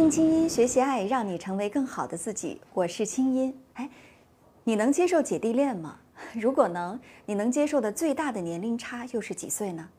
[0.00, 2.58] 听清音，学习爱，让你成为更好的自己。
[2.72, 3.54] 我是清音。
[3.74, 3.86] 哎，
[4.64, 5.98] 你能接受姐弟恋吗？
[6.32, 9.90] 如果能，你能接受的最大的年龄差又是几岁呢？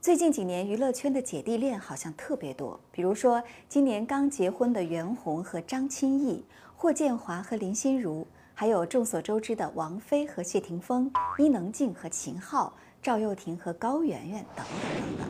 [0.00, 15.29] 最近几年娱乐圈的姐弟恋好像特别多，比如说今年刚结婚的袁弘和张歆艺，霍建华和林心如，还有众所周知的王菲和谢霆锋，伊能静和秦昊，赵又廷和高圆圆等等等等。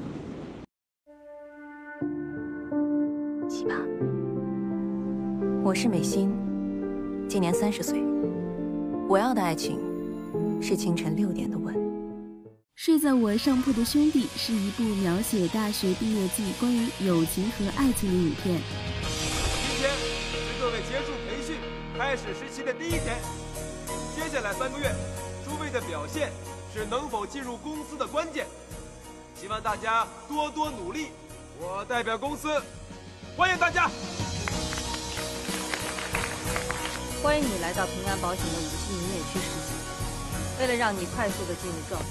[5.63, 6.35] 我是美心，
[7.29, 8.03] 今年三十岁。
[9.07, 9.79] 我要的爱情
[10.63, 11.75] 是清晨六点的吻。
[12.75, 18.59] 睡在我上铺的兄弟是一部描写大学毕业季关于友情和爱情的影片。
[19.53, 21.57] 今天是各位结束培训、
[21.97, 23.19] 开始实习的第一天。
[24.17, 24.91] 接下来三个月，
[25.45, 26.31] 诸位的表现
[26.73, 28.47] 是能否进入公司的关键。
[29.35, 31.09] 希望大家多多努力。
[31.61, 32.49] 我代表公司。
[33.37, 33.91] 欢迎大家！
[37.23, 39.75] 欢迎你来到平安保险的无锡营业区实习。
[40.59, 42.09] 为了让你快速的进入状态，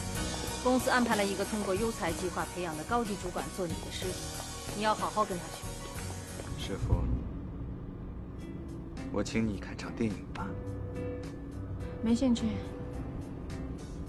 [0.64, 4.44] 公司安排了一个通过优才计划培养的高级主管做你的师傅。
[4.78, 5.64] 你要好好跟他学。
[6.64, 6.94] 师傅，
[9.12, 10.48] 我请你看场电影吧。
[12.04, 12.46] 没兴趣。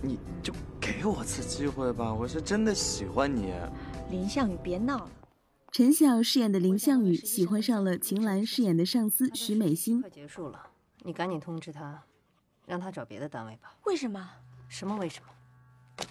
[0.02, 3.54] 你就给我次机会吧，我是真的喜欢你。
[4.10, 5.10] 林向宇，别闹了。
[5.72, 10.02] 陈晓饰演的林向宇喜欢上了秦岚饰演的上司徐美心。
[10.02, 10.69] 快结束了，
[11.02, 12.02] 你赶紧通知他，
[12.66, 13.74] 让他找别的单位吧。
[13.84, 14.30] 为什么？
[14.68, 15.28] 什么为什么？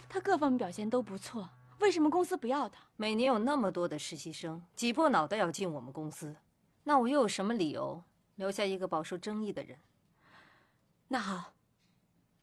[0.07, 2.83] 他各方面表现都不错，为什么公司不要他？
[2.95, 6.35] 每年有那么多的实习生挤破脑袋要进我们公司，
[6.83, 8.03] 那我又有什么理由
[8.35, 9.79] 留下一个饱受争议的人？
[11.07, 11.53] 那好，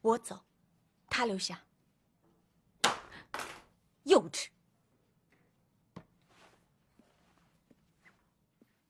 [0.01, 0.41] 我走，
[1.09, 1.61] 他留下。
[4.05, 4.49] 幼稚。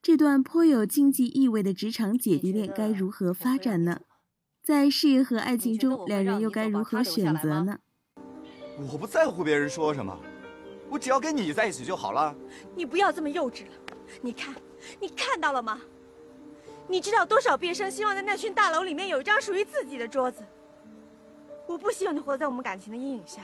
[0.07, 4.03] 这段颇有竞技意味的职场姐弟恋该如何发展呢？
[4.63, 7.77] 在事业和爱情中，两人又该如何选择呢？
[8.93, 10.17] 我不在乎别人说什么，
[10.89, 12.33] 我只要跟你在一起就好了。
[12.77, 13.73] 你不要这么幼稚了。
[14.23, 14.55] 你看，
[15.01, 15.81] 你看到了吗？
[16.87, 20.45] 你知道多少毕业生希望在那群大楼里面有一张属于自己的桌子？
[21.67, 23.43] 我不希望你活在我们感情的阴影下，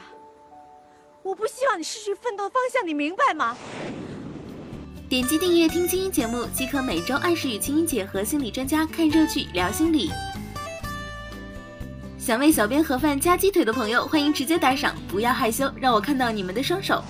[1.24, 3.56] 我不希望你失去奋斗方向，你明白吗？
[5.12, 10.10] 点击订阅听清音节目，即可每周按时与清音姐和心理专家看热剧聊心理。
[12.16, 17.04] 想为小编盒饭加鸡腿的朋友，欢迎直接打赏，不要害羞，让我看到你们的双手。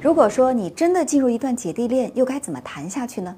[0.00, 3.36] 如果说你真的进入一段姐弟恋，又该怎么谈下去呢？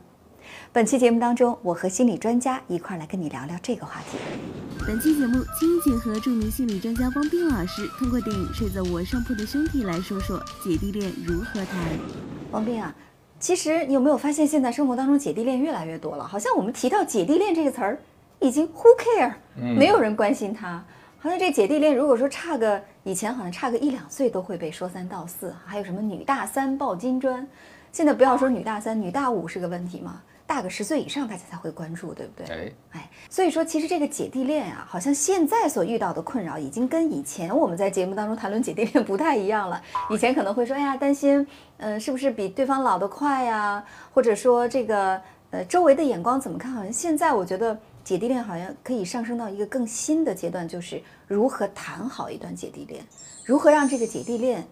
[0.72, 4.16] 本期节目当中，我和心理专家一块来跟你聊聊这个话题。
[4.86, 11.98] 本期节目，清音姐和著名心理专家汪冰老师通过电影《睡在我上铺的兄弟》来说说姐弟恋如何谈。
[12.52, 12.94] 汪冰啊。
[13.40, 16.22] 其实你有没有发现，现在生活当中姐弟恋越来越多了？
[16.22, 17.98] 好像我们提到姐弟恋这个词儿，
[18.38, 20.84] 已经 who care，没有人关心他。
[21.18, 27.46] 好像这姐弟恋，如果说差个以前好像差个一两岁都会被说三道四，还有什么女大三抱金砖，
[27.90, 30.20] 现在不要说女大三，女大五是个问题吗？
[30.50, 32.46] 大个十岁以上，大家才会关注，对不对？
[32.48, 39.80] 哎哎，所以说其实这个姐弟恋啊，好像现在所遇到的困扰，已经跟以前我们在节目当中谈论姐弟恋不太一样了。
[40.10, 41.46] 以前可能会说，哎呀，担心，
[41.76, 43.84] 嗯，是不是比对方老得快呀？
[44.12, 46.72] 或者说这个，呃，周围的眼光怎么看？
[46.72, 53.04] 好像现在我觉得姐弟恋好像可以上升到一个更新的阶段，就是如何谈好一段姐弟恋，
[53.44, 54.66] 如何让这个姐弟恋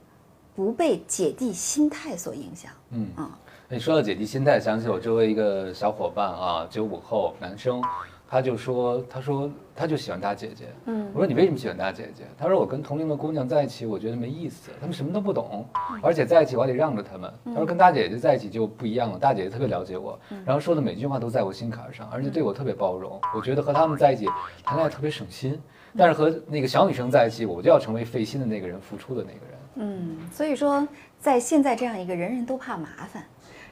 [0.57, 2.73] 不被姐弟心态所影响。
[2.91, 3.39] 嗯啊。
[3.71, 7.83] 你说到姐弟心态，想起我周围一个小伙伴啊，九五后男生，
[8.27, 10.69] 他就说，他说他就喜欢大姐姐。
[10.87, 12.25] 嗯，我说你为什么喜欢大姐姐？
[12.39, 15.67] 他说我跟同龄的姑娘在一起，我觉得没意思，他们什么都不懂，
[16.03, 17.31] 而且在一起我还得让着他们。
[17.45, 23.21] 他说跟大姐姐在一起就不一样了，大姐姐特别了解我，然后说的每句话都在我心坎上，而且对我特别包容。
[23.35, 24.25] 我觉得和他们在一起
[24.65, 25.61] 谈恋爱特别省心，
[25.95, 29.59] 但是和那个小女生在一起，我就要成为费心的那个人，付出的那个人。
[29.75, 30.89] 嗯，所以说
[31.19, 33.23] 在现在这样一个人人都怕麻烦。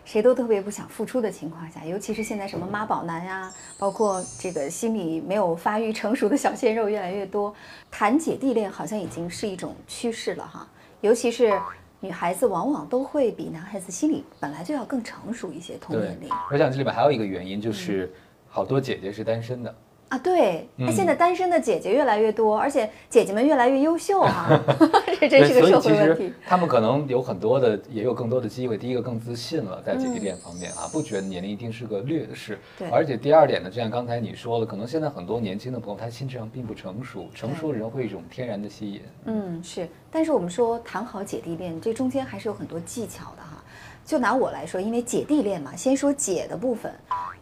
[0.07, 7.53] 谁都特别不想付出的情况下，尤其是现在什么妈宝男呀，包括这个心理没有发育成熟的小鲜肉越来越多，
[7.91, 10.67] 谈姐弟恋好像已经是一种趋势了哈。
[11.01, 11.61] 尤其是
[11.99, 16.31] 女孩子往往都会比男孩子心理本来就要更成熟一些，同年龄。
[16.53, 18.15] 我想这里面还有一个原因就是，
[18.49, 19.75] 好多姐姐是单身的。
[20.09, 24.49] 啊，对，那现在单身的姐姐越来越多，而且姐姐们越来越优秀啊，
[25.19, 26.33] 这真是个社会问题。
[26.47, 28.79] 他们可能有很多的，也有更多的机会。
[28.79, 32.57] 第一个更自信了，在姐弟恋方面啊，不觉得年龄一定是个劣势。
[32.79, 32.89] 对。
[32.89, 39.03] 而且第二点呢，就像刚才你说的，可能现在很多年轻的朋友，他心智上并不成熟，成熟的人会一种天然的吸引。
[39.25, 39.89] 嗯，是。
[40.09, 43.61] 但是我们说谈好姐弟恋，这中间还是有很多技巧的哈。
[44.05, 46.95] 就拿我来说，因为姐弟恋嘛，先说姐的部分，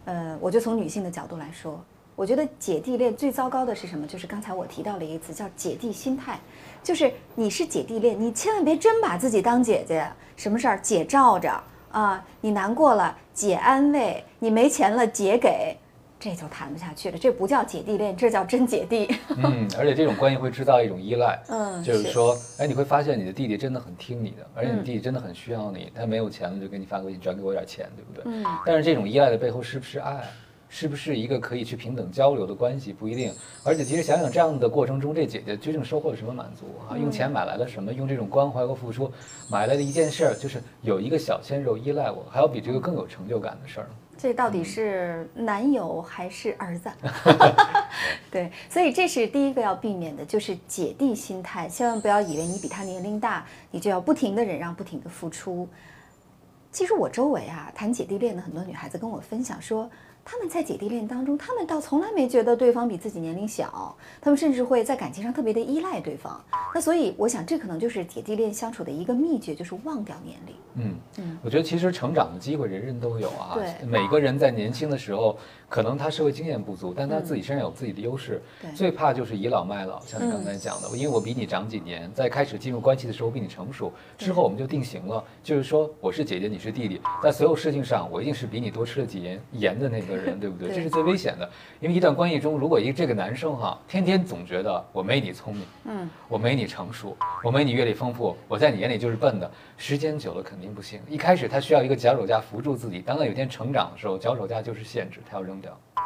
[0.06, 1.78] 呃，我就从女性的角度来说，
[2.16, 4.06] 我觉得姐弟恋最糟糕的是什么？
[4.06, 6.38] 就是刚才我提到了一个词叫姐弟心态，
[6.82, 10.06] 就是你是姐弟恋，你千万别真把自己当姐姐，
[10.36, 11.52] 什么事儿姐罩着
[11.90, 15.76] 啊，你难过了姐安慰，你没钱了姐给。
[16.20, 19.14] 这就谈不下去了，这不叫姐弟恋，这叫真姐弟。
[19.36, 21.38] 嗯，而且这种关系会制造一种依赖。
[21.50, 28.22] 嗯，就是说，哎，你会发现你的弟弟真的很听你的，而且你弟弟真的很需要你，他没有钱了就给你发个微信，转给我点钱，对不对？
[28.40, 28.46] 嗯。
[28.64, 30.24] 但是这种依赖的背后是不是爱？
[30.76, 32.92] 是不是一个可以去平等交流的关系？
[32.92, 33.32] 不一定。
[33.62, 36.98] 而且其实想想这样的过程中，这姐姐究竟收获了什么满足啊？
[36.98, 37.92] 用钱买来了什么？
[37.92, 39.08] 用这种关怀和付出
[39.48, 43.88] 买来的一件事儿，就是有一个小鲜肉依赖我，还有比这个更有成就感的事儿
[44.18, 46.90] 这到底是男友还是儿子？
[48.28, 51.68] 对，所以这是第一个要避免的，就是姐弟心态。
[51.68, 55.68] 千万不要以为你比他年龄大，你就要不停的忍让，不停的付出。
[56.72, 59.88] 其实我周围啊，谈姐弟恋的很多女孩子跟我分享说。
[60.24, 66.42] 他们在姐弟恋当中，他们倒从来没觉得对方比自己年龄小，他们甚至会在感情上特别的依赖对方。
[66.74, 70.54] 那所以，我想这可能就是姐弟恋相处的一个秘诀，就是忘掉年龄。
[70.76, 73.52] 嗯嗯，我觉得其实成长的机会人人都有啊。
[73.54, 75.38] 对，每个人在年轻的时候，
[75.68, 78.42] 可能他社会经验不足，但他自己身上有自己的优势。
[78.60, 90.74] 对，最怕就是倚老卖老，像你刚才讲的，因为我比你长几年，在开始进入关系的时候比你成熟，之后我们就定型了，就是说我是姐姐，你是弟弟，在所有事情上我一定是比你多吃了几年盐的那个人， 对不对？
[90.74, 91.48] 这是最危险的，
[91.80, 101.00] 因为一段关系中，如果一这个男生哈，天天总觉得我没你聪明，嗯，我没你成熟，我没你阅历丰富，我在你眼里就是笨的，时间久了肯定不行。
[101.08, 105.78] 一开始他需要一个脚手架扶住自己，当他有一天成长的时候，脚手架就是限制，他要扔掉。
[105.94, 106.04] 对，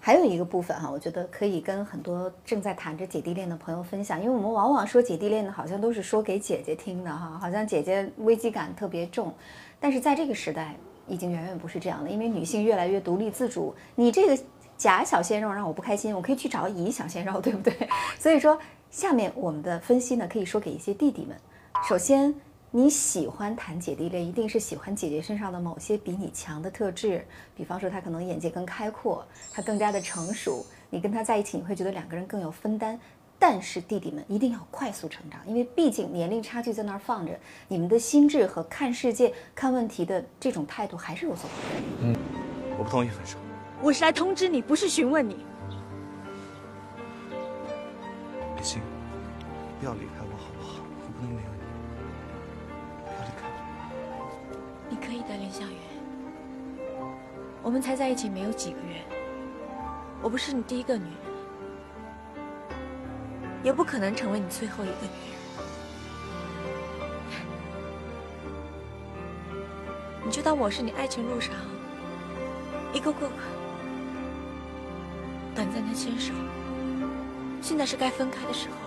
[0.00, 9.32] 还有一个部分哈，我觉得可以跟很多正在谈着姐弟恋的朋友分享，因为我们往往说姐弟恋的，好像都是说给姐姐听的哈，好像姐姐危机感特别重，
[9.80, 10.74] 但是在这个时代。
[11.06, 13.74] 已经远远不是这样的，因为女性越来越独立自主。
[13.94, 14.42] 你这个
[14.76, 17.88] 假小鲜肉让我不开心，我可以去找乙小鲜肉，对不对？
[18.18, 18.58] 所以说，
[18.90, 21.36] 下面我们的分析呢，可以说给一些弟弟们。
[21.88, 22.34] 首先，
[22.70, 27.24] 你喜欢谈姐弟恋，一定是喜欢姐姐身上的某些比你强的特质，
[27.56, 32.98] 比方说她可能眼界更开阔，她更加的成熟，你跟她在一起，你会觉得两个人更有分担。
[33.46, 37.38] 但是弟弟们一定要快速成长，因为毕竟年龄差距在那儿放着，
[37.68, 42.08] 你们的心智和看世界、看问题的这种态度还是有所不同。
[42.08, 42.16] 嗯，
[42.78, 43.36] 我不同意分手。
[43.82, 45.44] 我是来通知你，不是询问你。
[48.56, 48.80] 美心，
[49.78, 50.76] 不要离开我好不好？
[51.04, 51.60] 我不能没有你。
[53.04, 54.88] 不要离开我。
[54.88, 55.78] 你可以的，林向远。
[57.62, 59.02] 我们才在一起没有几个月，
[60.22, 61.33] 我不是你第一个女人。
[63.64, 65.34] 也不可能成为你最后一个女人。
[70.22, 71.54] 你就当我是你爱情路上
[72.92, 73.34] 一个过客，
[75.54, 76.34] 短暂的牵手。
[77.62, 78.82] 现在是该分开的时候了。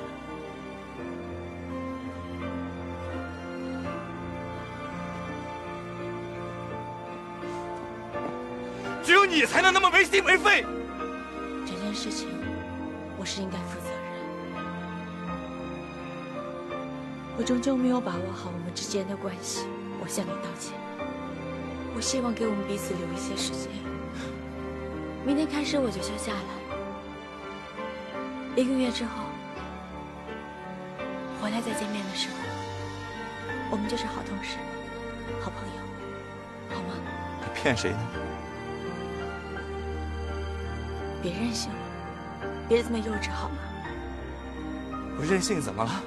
[9.03, 10.63] 只有你才能那么没心没肺。
[11.65, 12.27] 这件事情，
[13.17, 13.96] 我是应该负责。
[17.37, 19.67] 我终究没有把握好我们之间的关系，
[20.01, 20.73] 我向你道歉。
[21.95, 23.69] 我希望给我们彼此留一些时间。
[25.23, 26.49] 明天开始我就休假了，
[28.55, 29.23] 一个月之后
[31.39, 32.35] 回来再见面的时候，
[33.69, 34.57] 我们就是好同事、
[35.39, 35.81] 好朋友，
[36.75, 36.95] 好吗？
[37.41, 37.99] 你骗谁呢？
[41.21, 41.77] 别任性了，
[42.67, 43.57] 别这么幼稚好吗？
[45.19, 46.01] 我任性怎么了？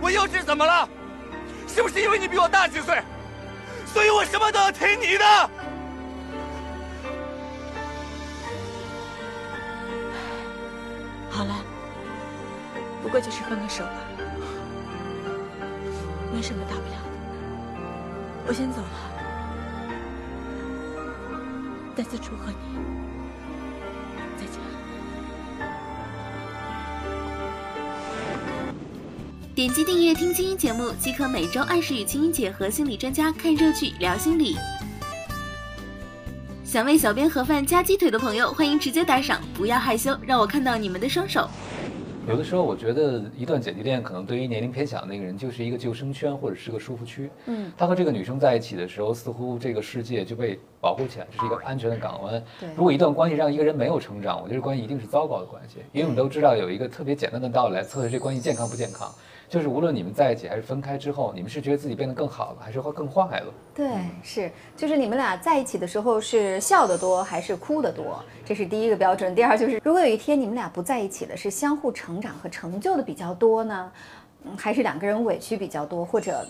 [0.00, 0.88] 我幼稚怎么了？
[1.66, 3.02] 是不是因为你比我大几岁，
[3.84, 5.24] 所以我什么都要听你的？
[11.28, 11.54] 好了，
[13.02, 13.92] 不过就是分个手吧，
[16.32, 17.10] 没什么大不了的。
[18.46, 18.88] 我先走了，
[21.94, 23.05] 再次祝贺你。
[29.56, 34.54] 点击订阅听清音节目，即可每周按时与清音姐和心理专家看热剧聊心理。
[36.62, 41.48] 想为小编盒饭加鸡腿的朋友，欢迎直接打赏，不要害羞，让我看到你们的双手。
[42.28, 47.30] 有的时候，我觉得一段姐弟恋可能对于年龄偏小的那个人就是一个救生圈或者是个舒服区。
[47.46, 50.60] 嗯，他和这个女生在一起的时候，似乎这个世界就被。
[50.78, 52.40] 保护起来，这是一个安全的港湾。
[52.60, 55.78] 对如果一段关系让一个人没有成长，我觉得关系一定是糟糕的关系。
[55.92, 59.12] 因为我们都知道有一个特别简单的道理来测试这关系健康不健康，
[59.48, 63.52] 就是无论你们在一起还是分开之后，你们是觉得自己变得更好了，还是会更坏了？
[63.74, 63.88] 对，
[64.22, 69.34] 是，就是你们俩在一起的时候是笑得多还是哭得多，这是第一个标准。
[69.34, 73.92] 第二就是，如果有一天你们俩不在一起了，是相互成长和成就的比较多呢，
[74.44, 76.44] 嗯，还是两个人委屈比较多，或者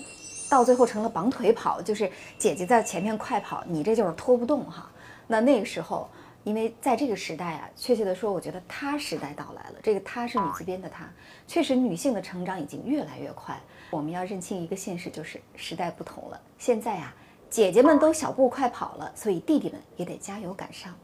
[0.48, 4.90] 到最后成了绑腿跑，就是姐姐在前面快跑，你这就是拖不动哈。
[5.26, 6.08] 那那个时候，
[6.46, 11.12] 因为在这个时代啊，确切的说，我觉得她时代到来了，这个她是女字边的她，
[11.44, 13.60] 确实女性的成长已经越来越快。
[13.90, 16.40] 我们要认清一个现实，就是时代不同了。
[16.56, 17.12] 现在啊，
[17.50, 20.94] 姐姐们都小步快跑了，所以弟弟们也得加油赶上。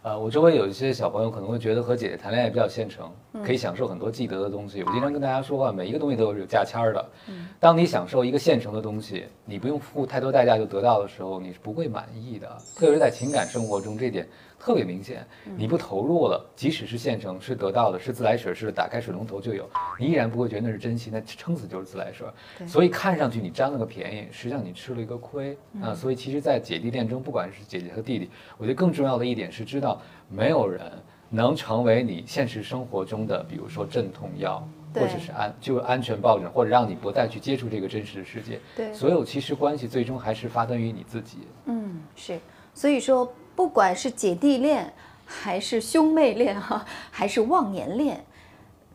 [0.00, 3.12] 呃，我周围有一些小朋友可能会觉得和姐姐谈恋爱比较现成，
[3.44, 4.82] 可以享受很多既得的东西。
[4.82, 7.10] 我经常跟大家说啊，每一个东西都是有价签儿的。
[7.58, 12.48] 当你享受一个现成的东西，你不用付太多代价就得到的时候，你是不会满意的。
[12.76, 15.26] 特别是在情感生活中，这点特别明显。
[15.56, 22.26] 你不投入了，即使是现成，是得到的，是自来水似的，打开水龙头就有，你依然不会觉得那是珍惜，那撑死就是自来水。
[22.66, 25.94] 所以看上去你占了个便宜，实际上你吃了一个亏啊。
[25.94, 30.80] 所以其实，在姐弟恋中，不管是姐姐和弟弟，我觉得更重要的一点是知道，没有人
[31.28, 34.66] 能成为你现实生活中的，比如说镇痛药。
[34.94, 38.58] 或者是安就是安全抱枕，或者让你不再去接触这个真实的世界。
[38.74, 41.40] 对所有其实关系最终还是发端于你自己。
[41.66, 42.40] 嗯，是，
[42.72, 44.92] 所以说，不管是姐弟恋，
[45.24, 48.22] 还是兄妹恋哈、还是忘年恋，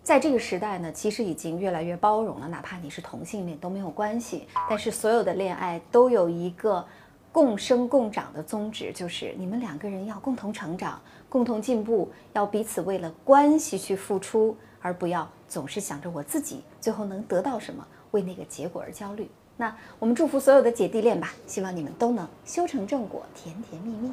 [0.04, 4.48] 在这个时代呢，其实已经越来越包容了，哪怕你是同性恋都没有关系。
[4.70, 6.86] 但是所有的恋爱都有一个
[7.32, 19.28] 共生共长的宗旨，就是你们两个人要共同成长、共同进步，要彼此为了关系去付出，而不要总是想着我自己最后能得到什么，为那个结果而焦虑。
[19.62, 24.12] 那我们祝福所有的姐弟恋吧，希望你们都能修成正果，甜甜蜜蜜。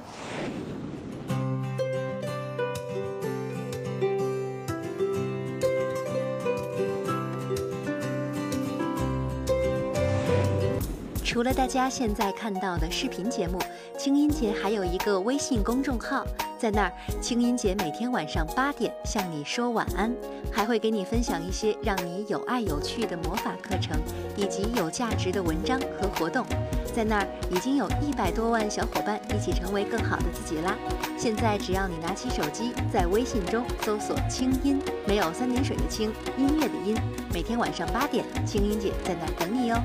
[11.39, 13.61] 除了大家现在看到的视频节目，
[13.97, 16.27] 清音姐还有一个微信公众号，
[16.59, 20.13] 在那儿，清音姐每天晚上八点向你说晚安，
[20.51, 23.97] 还会给你分享一些让你有爱有趣的魔法课程，
[24.37, 26.45] 以及有价值的文章和活动。
[26.93, 30.77] 在那儿已经有一百多万小伙伴一起成为更好的自己啦！
[31.17, 36.97] 现在只要你拿起手机，在微信中搜索“清音”，没有三点水的清，音乐的音。
[37.33, 39.81] 每天晚上八点，清音姐在那儿等你哦。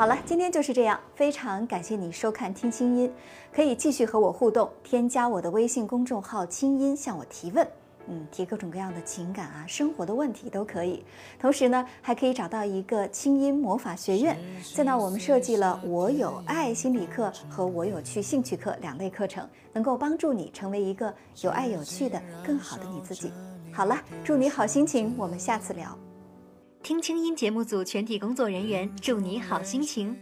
[0.00, 3.06] 好了，今天就是这样，非常感谢你收看《听清音》，
[3.54, 7.68] 可以继续和我互动，添加我的微信公众号“清音”向我提问，
[8.06, 11.04] 嗯，提各种各样的情感啊、生活的问题都可以。
[11.38, 14.38] 同时呢，还可以找到一个清音魔法学院，
[14.74, 23.30] 在那儿我们设计了“我有爱”心理课和“我有趣”兴趣课两类课程，能够帮助你成为一个有爱有趣的、更好的你自己。
[23.70, 25.94] 好了，祝你好心情，我们下次聊。
[26.82, 30.16] 听清音节目组全体工作人员祝你好心情。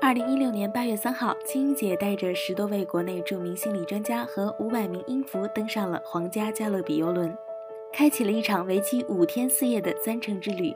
[0.00, 7.36] 二零一六年八月三号，青音姐带着十多位国内著名心理专家和五百名音符登上了皇家加勒比游轮，
[7.92, 10.74] 开启了一场为期五天四夜的三城之旅。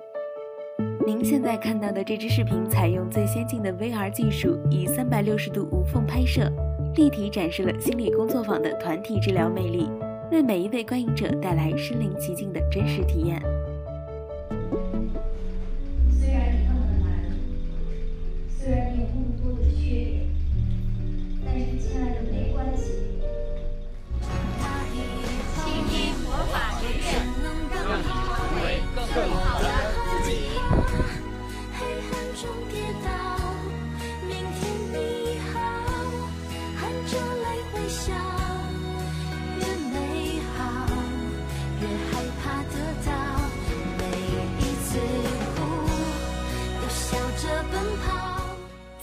[1.07, 6.51] 您现在看到的这支视频采用最先进的 VR 技术，以三百六十度无缝拍摄，
[6.97, 9.89] 立体展示了心理工作坊的团体治疗魅力，
[10.33, 13.41] 为每一位观影者带来身临其境的真实体验。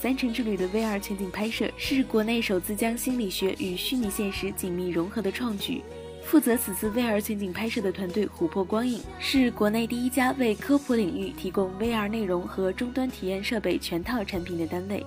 [0.08, 5.84] 三城之旅的 VR 全景拍摄是国内首次将心理学与虚拟现实紧密融合的创举。
[6.24, 15.06] 负责此次 VR 全景拍摄的团队琥珀光影是国内第一家为科普领域提供 VR 内容和终端体验设备全套产品的单位。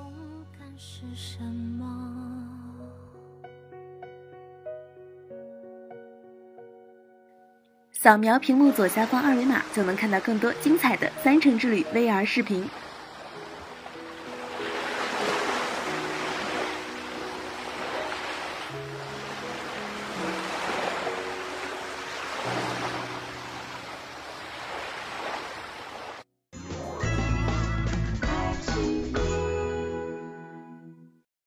[0.77, 1.43] 是什
[1.79, 1.87] 么？
[7.91, 12.69] 扫描屏幕左下方二维码，就能看到更多精彩的三城之旅 VR 视频。